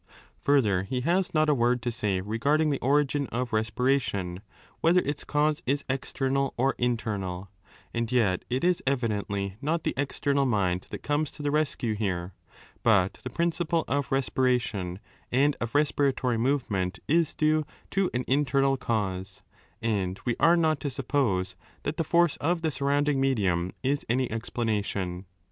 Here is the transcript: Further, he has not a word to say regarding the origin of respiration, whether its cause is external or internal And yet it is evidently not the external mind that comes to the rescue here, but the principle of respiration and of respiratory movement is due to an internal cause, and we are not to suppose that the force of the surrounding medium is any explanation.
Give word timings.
Further, 0.39 0.81
he 0.81 1.01
has 1.01 1.31
not 1.31 1.47
a 1.47 1.53
word 1.53 1.83
to 1.83 1.91
say 1.91 2.21
regarding 2.21 2.71
the 2.71 2.79
origin 2.81 3.27
of 3.27 3.53
respiration, 3.53 4.41
whether 4.79 4.99
its 5.01 5.23
cause 5.23 5.61
is 5.67 5.85
external 5.87 6.55
or 6.57 6.73
internal 6.79 7.49
And 7.93 8.11
yet 8.11 8.43
it 8.49 8.63
is 8.63 8.81
evidently 8.87 9.57
not 9.61 9.83
the 9.83 9.93
external 9.95 10.47
mind 10.47 10.87
that 10.89 11.03
comes 11.03 11.29
to 11.29 11.43
the 11.43 11.51
rescue 11.51 11.93
here, 11.93 12.33
but 12.81 13.19
the 13.21 13.29
principle 13.29 13.85
of 13.87 14.11
respiration 14.11 14.97
and 15.31 15.55
of 15.61 15.75
respiratory 15.75 16.37
movement 16.39 16.97
is 17.07 17.35
due 17.35 17.63
to 17.91 18.09
an 18.11 18.25
internal 18.27 18.77
cause, 18.77 19.43
and 19.83 20.19
we 20.25 20.35
are 20.39 20.57
not 20.57 20.79
to 20.79 20.89
suppose 20.89 21.55
that 21.83 21.97
the 21.97 22.03
force 22.03 22.37
of 22.37 22.63
the 22.63 22.71
surrounding 22.71 23.21
medium 23.21 23.71
is 23.83 24.03
any 24.09 24.31
explanation. 24.31 25.27